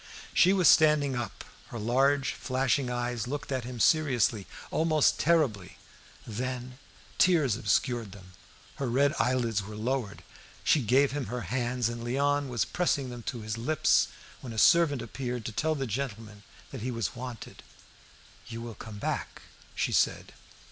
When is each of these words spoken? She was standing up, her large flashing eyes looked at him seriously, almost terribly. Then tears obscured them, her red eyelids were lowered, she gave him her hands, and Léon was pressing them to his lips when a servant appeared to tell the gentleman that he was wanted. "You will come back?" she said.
She 0.33 0.51
was 0.51 0.67
standing 0.67 1.15
up, 1.15 1.43
her 1.67 1.77
large 1.77 2.31
flashing 2.33 2.89
eyes 2.89 3.27
looked 3.27 3.51
at 3.51 3.65
him 3.65 3.79
seriously, 3.79 4.47
almost 4.71 5.19
terribly. 5.19 5.77
Then 6.25 6.79
tears 7.19 7.55
obscured 7.55 8.11
them, 8.11 8.33
her 8.77 8.89
red 8.89 9.13
eyelids 9.19 9.61
were 9.61 9.75
lowered, 9.75 10.23
she 10.63 10.81
gave 10.81 11.11
him 11.11 11.27
her 11.27 11.41
hands, 11.41 11.87
and 11.87 12.03
Léon 12.03 12.47
was 12.47 12.65
pressing 12.65 13.11
them 13.11 13.21
to 13.29 13.41
his 13.43 13.59
lips 13.59 14.07
when 14.39 14.53
a 14.53 14.57
servant 14.57 15.03
appeared 15.03 15.45
to 15.45 15.51
tell 15.51 15.75
the 15.75 15.85
gentleman 15.85 16.41
that 16.71 16.81
he 16.81 16.89
was 16.89 17.15
wanted. 17.15 17.61
"You 18.47 18.59
will 18.63 18.73
come 18.73 18.97
back?" 18.97 19.43
she 19.75 19.91
said. 19.91 20.33